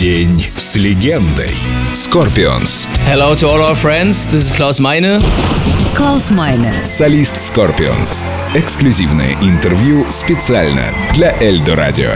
[0.00, 1.50] День с легендой.
[1.92, 2.88] Scorpions.
[3.06, 4.26] Hello to all our friends.
[4.32, 5.22] This is Klaus Meine.
[5.94, 6.72] Клаус Майне.
[6.86, 8.24] Солист Scorpions.
[8.54, 12.12] Эксклюзивное интервью специально для Эльдо Радио.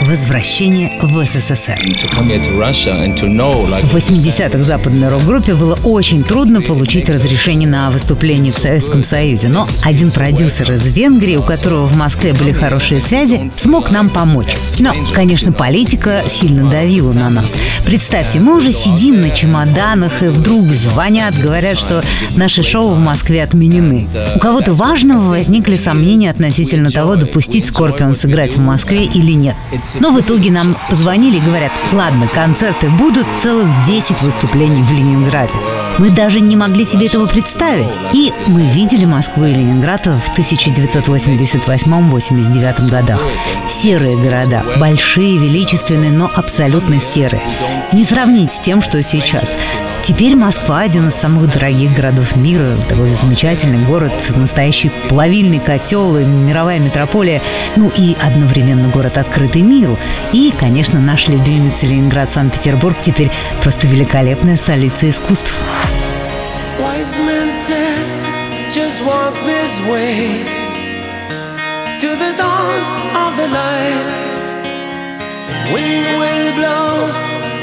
[0.00, 1.78] Возвращение в СССР.
[1.78, 6.24] To come here to Russia and to know, like, В 80-х западной рок-группе было очень
[6.24, 11.86] трудно получить разрешение на выступление в Советском Союзе, но один продюсер из Венгрии, у которого
[11.86, 14.56] в Москве были хорошие связи, смог нам помочь.
[14.80, 17.52] Но, конечно, политика сильно давила на нас.
[17.84, 22.02] Представьте, мы уже сидим на чемоданах, и вдруг звонят, говорят, что
[22.36, 24.08] наши шоу в Москве отменены.
[24.34, 29.56] У кого-то важного возникли сомнения относительно того, допустить Скорпион сыграть в Москве или нет.
[30.00, 35.58] Но в итоге нам позвонили и говорят, ладно, концерты будут, целых 10 выступлений в Ленинграде.
[35.98, 37.94] Мы даже не могли себе этого представить.
[38.12, 43.20] И мы видели Москву и Ленинград в 1988-89 годах.
[43.66, 47.42] Серые города, большие, величественные, но абсолютно серые.
[47.92, 49.56] Не сравнить с тем, что сейчас.
[50.04, 56.24] Теперь Москва один из самых дорогих городов мира, такой замечательный город, настоящий плавильный котел, и
[56.24, 57.40] мировая метрополия,
[57.76, 59.96] ну и одновременно город открытый миру.
[60.32, 62.96] И, конечно, наш любимец Ленинград, Санкт-Петербург.
[63.00, 63.30] Теперь
[63.62, 65.56] просто великолепная столица искусств.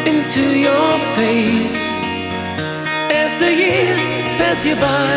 [0.06, 1.98] Into your face
[3.30, 4.06] as the years
[4.40, 5.14] pass you by.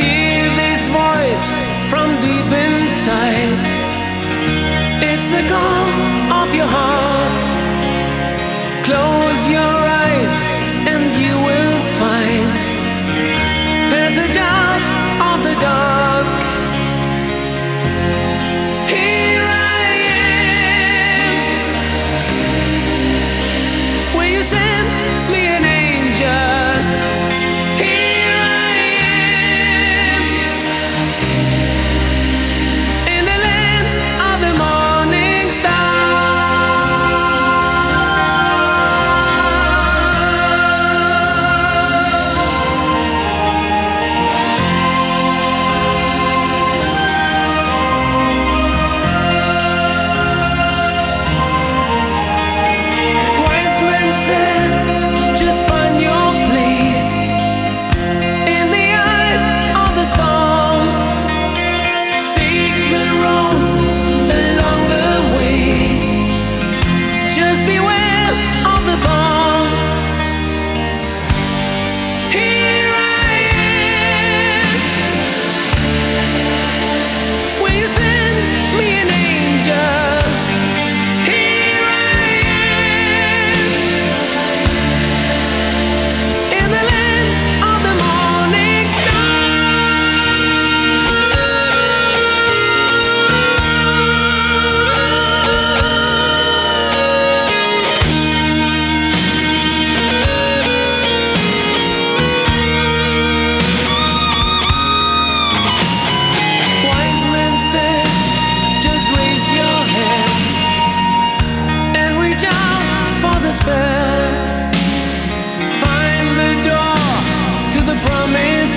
[0.00, 1.46] Hear this voice
[1.90, 3.64] from deep inside.
[5.10, 5.88] It's the call
[6.42, 7.37] of your heart.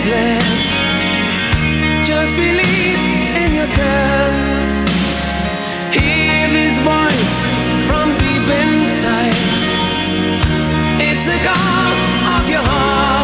[0.02, 0.46] Promised.
[2.06, 3.00] Just believe
[3.44, 4.34] in yourself.
[5.94, 7.36] Hear this voice
[7.88, 9.38] from deep inside.
[11.00, 11.94] It's the call
[12.36, 13.21] of your heart.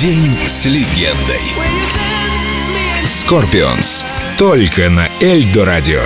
[0.00, 1.42] День с легендой.
[3.04, 4.06] Скорпионс.
[4.38, 6.00] Только на Эльдо радио.